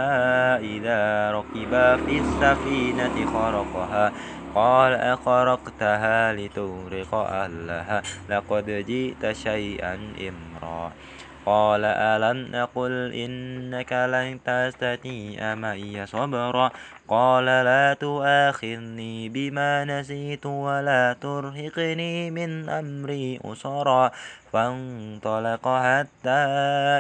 إذا 0.60 1.32
ركبا 1.32 1.96
في 1.96 2.18
السفينة 2.18 3.26
خرقها. 3.26 4.12
قال 4.56 4.94
أخرقتها 4.94 6.34
لتغرق 6.34 7.16
أهلها. 7.16 8.02
لقد 8.30 8.66
جئت 8.66 9.32
شيئا 9.32 10.14
إمرا. 10.20 10.92
قال 11.46 11.86
ألم 11.86 12.56
أقل 12.56 13.14
إنك 13.14 13.94
لن 13.94 14.40
تستطيع 14.46 15.56
معي 15.56 16.06
صبرا؟ 16.06 16.70
قال 17.08 17.46
لا 17.46 17.94
تؤاخذني 17.94 19.30
بما 19.30 19.86
نسيت 19.86 20.46
ولا 20.46 21.16
ترهقني 21.22 22.32
من 22.32 22.70
أمري 22.70 23.40
أسرا. 23.46 24.12
فانطلق 24.54 25.68
حتى 25.68 26.46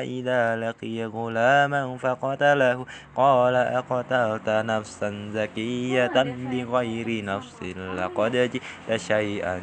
إذا 0.02 0.56
لقي 0.56 1.06
غلاما 1.06 1.98
فقتله. 1.98 2.86
قال 3.16 3.56
أقتلت 3.56 4.50
نفسا 4.50 5.30
زكية 5.34 6.24
بغير 6.24 7.26
نفس 7.26 7.64
لقد 7.98 8.32
جئت 8.32 8.96
شيئا 8.96 9.62